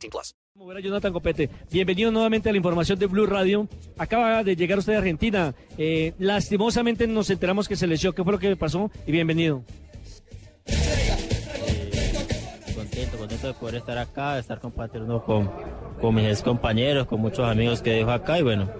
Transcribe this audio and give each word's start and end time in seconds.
18 0.00 0.10
plus. 0.10 0.34
Jonathan 0.82 1.12
Copete, 1.12 1.50
bienvenido 1.70 2.10
nuevamente 2.10 2.48
a 2.48 2.52
la 2.52 2.58
información 2.58 2.98
de 2.98 3.06
Blue 3.06 3.26
Radio. 3.26 3.68
Acaba 3.98 4.42
de 4.42 4.56
llegar 4.56 4.78
usted 4.78 4.92
de 4.92 4.98
Argentina. 4.98 5.54
Eh, 5.78 6.14
lastimosamente 6.18 7.06
nos 7.06 7.30
enteramos 7.30 7.68
que 7.68 7.76
se 7.76 7.86
lesionó. 7.86 8.14
¿Qué 8.14 8.24
fue 8.24 8.32
lo 8.32 8.38
que 8.38 8.56
pasó? 8.56 8.90
Y 9.06 9.12
bienvenido. 9.12 9.62
contento, 12.74 13.18
contento 13.18 13.46
de 13.46 13.54
poder 13.54 13.74
estar 13.76 13.98
acá, 13.98 14.34
de 14.34 14.40
estar 14.40 14.60
compartiendo 14.60 15.22
con, 15.22 15.50
con 16.00 16.14
mis 16.14 16.26
ex 16.26 16.42
compañeros, 16.42 17.06
con 17.06 17.20
muchos 17.20 17.46
amigos 17.46 17.82
que 17.82 17.90
dejo 17.90 18.10
acá 18.10 18.38
y 18.38 18.42
bueno, 18.42 18.70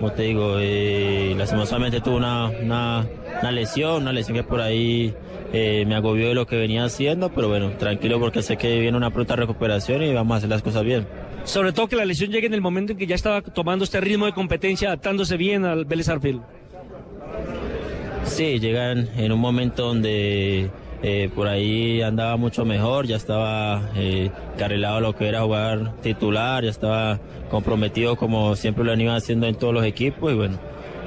como 0.00 0.12
te 0.12 0.22
digo, 0.22 0.56
eh, 0.58 1.34
lastimosamente 1.36 2.00
tuve 2.00 2.16
una, 2.16 2.48
una, 2.48 3.06
una 3.40 3.50
lesión, 3.50 4.02
una 4.02 4.12
lesión 4.12 4.36
que 4.36 4.42
por 4.42 4.60
ahí 4.60 5.14
eh, 5.52 5.84
me 5.86 5.94
agobió 5.94 6.28
de 6.28 6.34
lo 6.34 6.46
que 6.46 6.56
venía 6.56 6.84
haciendo, 6.84 7.30
pero 7.30 7.48
bueno, 7.48 7.72
tranquilo 7.78 8.20
porque 8.20 8.42
sé 8.42 8.56
que 8.56 8.78
viene 8.80 8.96
una 8.96 9.10
pronta 9.10 9.36
recuperación 9.36 10.02
y 10.02 10.12
vamos 10.12 10.34
a 10.34 10.38
hacer 10.38 10.50
las 10.50 10.62
cosas 10.62 10.84
bien. 10.84 11.06
Sobre 11.44 11.72
todo 11.72 11.88
que 11.88 11.96
la 11.96 12.04
lesión 12.04 12.30
llegue 12.30 12.46
en 12.46 12.54
el 12.54 12.60
momento 12.60 12.92
en 12.92 12.98
que 12.98 13.06
ya 13.06 13.14
estaba 13.14 13.40
tomando 13.40 13.84
este 13.84 14.00
ritmo 14.00 14.26
de 14.26 14.32
competencia, 14.32 14.88
adaptándose 14.88 15.36
bien 15.36 15.64
al 15.64 15.84
Vélez 15.84 16.08
Arfield. 16.08 16.42
Sí, 18.24 18.60
llegan 18.60 19.08
en 19.16 19.32
un 19.32 19.40
momento 19.40 19.86
donde 19.86 20.70
eh, 21.02 21.30
por 21.34 21.48
ahí 21.48 22.02
andaba 22.02 22.36
mucho 22.36 22.64
mejor, 22.64 23.06
ya 23.06 23.16
estaba 23.16 23.90
eh, 23.96 24.30
carrilado 24.58 24.98
a 24.98 25.00
lo 25.00 25.16
que 25.16 25.28
era 25.28 25.42
jugar 25.42 25.94
titular, 26.02 26.62
ya 26.62 26.70
estaba 26.70 27.18
comprometido 27.50 28.16
como 28.16 28.54
siempre 28.54 28.84
lo 28.84 28.92
han 28.92 29.00
ido 29.00 29.12
haciendo 29.12 29.46
en 29.46 29.54
todos 29.54 29.72
los 29.74 29.84
equipos 29.84 30.30
y 30.30 30.36
bueno, 30.36 30.58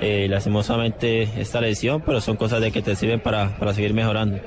eh, 0.04 0.28
lastimosamente 0.30 1.24
esta 1.40 1.62
lesión, 1.62 2.02
pero 2.06 2.20
son 2.20 2.36
cosas 2.36 2.60
de 2.62 2.72
que 2.72 2.82
te 2.82 2.96
sirven 2.96 3.22
para, 3.22 3.58
para 3.58 3.74
seguir 3.74 3.94
mejorando. 3.94 4.38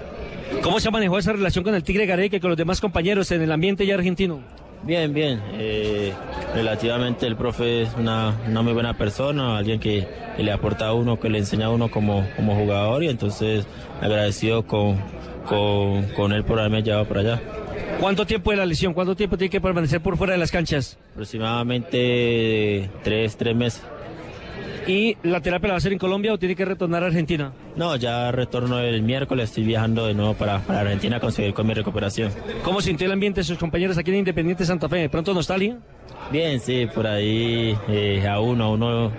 ¿Cómo 0.63 0.79
se 0.81 0.89
ha 0.89 0.91
manejado 0.91 1.19
esa 1.19 1.33
relación 1.33 1.65
con 1.65 1.75
el 1.75 1.83
Tigre 1.83 2.05
Gareca 2.07 2.37
y 2.37 2.41
con 2.41 2.51
los 2.51 2.59
demás 2.59 2.81
compañeros 2.81 3.31
en 3.33 3.43
el 3.43 3.51
ambiente 3.51 3.87
ya 3.87 3.95
argentino? 3.95 4.41
Bien, 4.83 5.13
bien. 5.13 5.41
eh, 5.55 6.13
relativamente 6.55 7.27
el 7.27 7.35
profe 7.35 7.83
es 7.83 7.89
una, 7.99 8.37
una 8.47 8.63
muy 8.63 8.73
buena 8.75 8.95
persona, 8.97 9.57
alguien 9.57 9.81
que, 9.81 10.07
que 10.37 10.43
le 10.43 10.53
aporta 10.53 10.89
a 10.89 10.93
uno, 10.93 11.19
que 11.19 11.29
le 11.31 11.39
enseña 11.39 11.67
a 11.67 11.71
uno 11.71 11.91
como, 11.91 12.25
como 12.37 12.55
jugador 12.55 13.03
y 13.03 13.09
entonces 13.09 13.67
agradecido 14.01 14.65
con, 14.67 14.99
con, 15.49 16.05
con 16.15 16.33
él 16.33 16.45
por 16.45 16.61
haberme 16.61 16.83
llevado 16.83 17.07
para 17.07 17.21
allá. 17.21 17.41
¿Cuánto 17.99 18.27
tiempo 18.27 18.51
de 18.51 18.59
la 18.59 18.67
lesión? 18.67 18.93
¿Cuánto 18.93 19.17
tiempo 19.17 19.37
tiene 19.39 19.51
que 19.51 19.61
permanecer 19.61 20.01
por 20.03 20.17
fuera 20.19 20.35
de 20.35 20.39
las 20.39 20.51
canchas? 20.51 20.99
Aproximadamente 21.13 22.91
tres, 23.03 23.37
tres 23.37 23.57
meses. 23.57 23.83
¿Y 24.87 25.17
la 25.25 25.41
terapia 25.41 25.69
la 25.69 25.73
va 25.73 25.77
a 25.77 25.79
hacer 25.79 25.93
en 25.93 25.99
Colombia 25.99 26.33
o 26.33 26.39
tiene 26.39 26.55
que 26.55 26.65
retornar 26.65 27.03
a 27.03 27.07
Argentina? 27.07 27.53
No, 27.75 27.97
ya 27.97 28.31
retorno 28.31 28.79
el 28.79 29.03
miércoles, 29.03 29.51
estoy 29.51 29.65
viajando 29.65 30.07
de 30.07 30.15
nuevo 30.15 30.35
para, 30.35 30.61
para 30.61 30.81
Argentina 30.81 31.17
a 31.17 31.21
conseguir 31.21 31.55
con 31.55 31.67
mi 31.67 31.75
recuperación. 31.75 32.31
¿Cómo 32.63 32.81
sintió 32.81 33.07
el 33.07 33.13
ambiente 33.13 33.41
de 33.41 33.45
sus 33.45 33.59
compañeros 33.59 33.99
aquí 33.99 34.11
en 34.13 34.19
Independiente 34.19 34.65
Santa 34.65 34.89
Fe? 34.89 34.99
¿De 34.99 35.09
pronto 35.09 35.35
nostalgia? 35.35 35.79
Bien, 36.31 36.61
sí, 36.61 36.87
por 36.95 37.07
ahí 37.07 37.77
eh, 37.89 38.27
a 38.29 38.39
uno, 38.39 38.65
a 38.65 38.71
uno 38.71 39.13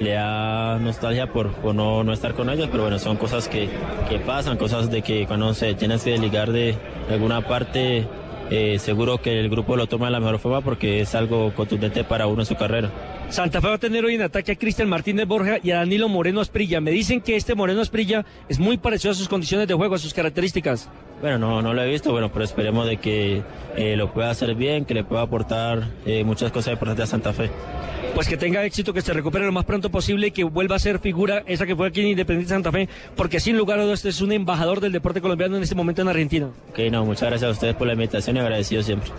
le 0.00 0.10
da 0.10 0.78
nostalgia 0.80 1.32
por, 1.32 1.52
por 1.52 1.72
no, 1.72 2.02
no 2.02 2.12
estar 2.12 2.34
con 2.34 2.50
ellos, 2.50 2.68
pero 2.70 2.82
bueno, 2.82 2.98
son 2.98 3.16
cosas 3.16 3.48
que, 3.48 3.68
que 4.08 4.18
pasan, 4.18 4.56
cosas 4.56 4.90
de 4.90 5.02
que 5.02 5.26
cuando 5.26 5.54
se 5.54 5.74
tienes 5.74 6.02
que 6.02 6.10
desligar 6.10 6.50
de 6.50 6.74
alguna 7.08 7.46
parte, 7.46 8.08
eh, 8.50 8.78
seguro 8.80 9.18
que 9.18 9.38
el 9.38 9.48
grupo 9.48 9.76
lo 9.76 9.86
toma 9.86 10.06
de 10.06 10.12
la 10.12 10.20
mejor 10.20 10.40
forma 10.40 10.60
porque 10.62 11.00
es 11.00 11.14
algo 11.14 11.52
contundente 11.54 12.02
para 12.02 12.26
uno 12.26 12.42
en 12.42 12.46
su 12.46 12.56
carrera. 12.56 12.90
Santa 13.32 13.62
Fe 13.62 13.68
va 13.68 13.74
a 13.76 13.78
tener 13.78 14.04
hoy 14.04 14.16
en 14.16 14.20
ataque 14.20 14.52
a 14.52 14.56
Cristian 14.56 14.90
Martínez 14.90 15.26
Borja 15.26 15.56
y 15.62 15.70
a 15.70 15.76
Danilo 15.76 16.06
Moreno 16.06 16.42
Asprilla. 16.42 16.82
Me 16.82 16.90
dicen 16.90 17.22
que 17.22 17.34
este 17.34 17.54
Moreno 17.54 17.80
Asprilla 17.80 18.26
es 18.46 18.58
muy 18.58 18.76
parecido 18.76 19.12
a 19.12 19.14
sus 19.14 19.26
condiciones 19.26 19.66
de 19.66 19.72
juego, 19.72 19.94
a 19.94 19.98
sus 19.98 20.12
características. 20.12 20.90
Bueno, 21.22 21.38
no, 21.38 21.62
no 21.62 21.72
lo 21.72 21.82
he 21.82 21.88
visto, 21.88 22.12
bueno, 22.12 22.30
pero 22.30 22.44
esperemos 22.44 22.86
de 22.86 22.98
que 22.98 23.42
eh, 23.74 23.96
lo 23.96 24.12
pueda 24.12 24.28
hacer 24.28 24.54
bien, 24.54 24.84
que 24.84 24.92
le 24.92 25.02
pueda 25.02 25.22
aportar 25.22 25.88
eh, 26.04 26.24
muchas 26.24 26.52
cosas 26.52 26.74
importantes 26.74 27.04
a 27.04 27.06
Santa 27.06 27.32
Fe. 27.32 27.50
Pues 28.14 28.28
que 28.28 28.36
tenga 28.36 28.66
éxito, 28.66 28.92
que 28.92 29.00
se 29.00 29.14
recupere 29.14 29.46
lo 29.46 29.52
más 29.52 29.64
pronto 29.64 29.88
posible 29.88 30.26
y 30.26 30.30
que 30.32 30.44
vuelva 30.44 30.76
a 30.76 30.78
ser 30.78 30.98
figura 30.98 31.42
esa 31.46 31.64
que 31.64 31.74
fue 31.74 31.88
aquí 31.88 32.02
en 32.02 32.08
Independiente 32.08 32.52
Santa 32.52 32.70
Fe, 32.70 32.86
porque 33.16 33.40
sin 33.40 33.56
lugar 33.56 33.78
a 33.78 33.84
dudas 33.84 34.00
este 34.00 34.10
es 34.10 34.20
un 34.20 34.32
embajador 34.32 34.80
del 34.80 34.92
deporte 34.92 35.22
colombiano 35.22 35.56
en 35.56 35.62
este 35.62 35.74
momento 35.74 36.02
en 36.02 36.08
Argentina. 36.08 36.50
Ok, 36.68 36.80
no, 36.90 37.06
muchas 37.06 37.30
gracias 37.30 37.48
a 37.48 37.52
ustedes 37.52 37.76
por 37.76 37.86
la 37.86 37.94
invitación 37.94 38.36
y 38.36 38.40
agradecido 38.40 38.82
siempre. 38.82 39.10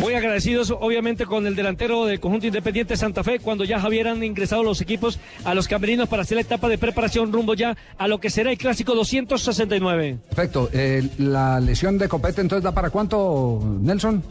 Muy 0.00 0.14
agradecidos, 0.14 0.70
obviamente, 0.70 1.26
con 1.26 1.46
el 1.46 1.54
delantero 1.54 2.06
del 2.06 2.20
conjunto 2.20 2.46
independiente 2.46 2.96
Santa 2.96 3.22
Fe, 3.22 3.38
cuando 3.38 3.64
ya 3.64 3.78
Javier 3.78 4.08
han 4.08 4.24
ingresado 4.24 4.62
los 4.62 4.80
equipos 4.80 5.20
a 5.44 5.54
los 5.54 5.68
camerinos 5.68 6.08
para 6.08 6.22
hacer 6.22 6.36
la 6.36 6.40
etapa 6.40 6.70
de 6.70 6.78
preparación 6.78 7.30
rumbo 7.30 7.52
ya 7.52 7.76
a 7.98 8.08
lo 8.08 8.18
que 8.18 8.30
será 8.30 8.50
el 8.50 8.56
clásico 8.56 8.94
269. 8.94 10.18
Perfecto. 10.28 10.70
Eh, 10.72 11.06
la 11.18 11.60
lesión 11.60 11.98
de 11.98 12.08
Copete, 12.08 12.40
entonces, 12.40 12.64
¿da 12.64 12.72
para 12.72 12.88
cuánto, 12.88 13.60
Nelson? 13.82 14.22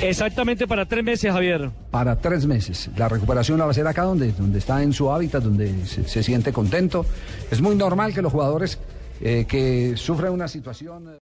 Exactamente 0.00 0.68
para 0.68 0.86
tres 0.86 1.02
meses, 1.02 1.32
Javier. 1.32 1.70
Para 1.90 2.16
tres 2.16 2.46
meses. 2.46 2.88
La 2.96 3.08
recuperación 3.08 3.58
la 3.58 3.64
va 3.64 3.70
a 3.70 3.72
hacer 3.72 3.86
acá 3.88 4.02
donde, 4.04 4.30
donde 4.30 4.60
está 4.60 4.80
en 4.80 4.92
su 4.92 5.10
hábitat, 5.10 5.42
donde 5.42 5.86
se, 5.86 6.06
se 6.06 6.22
siente 6.22 6.52
contento. 6.52 7.04
Es 7.50 7.60
muy 7.60 7.74
normal 7.74 8.14
que 8.14 8.22
los 8.22 8.30
jugadores 8.30 8.78
eh, 9.20 9.46
que 9.48 9.96
sufren 9.96 10.32
una 10.32 10.48
situación... 10.48 11.08